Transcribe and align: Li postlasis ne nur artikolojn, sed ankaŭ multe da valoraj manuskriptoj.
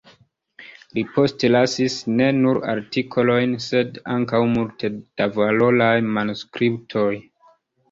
Li 0.97 1.01
postlasis 1.17 1.97
ne 2.21 2.29
nur 2.37 2.61
artikolojn, 2.73 3.53
sed 3.67 4.01
ankaŭ 4.15 4.41
multe 4.57 4.93
da 5.03 5.31
valoraj 5.39 5.93
manuskriptoj. 6.19 7.09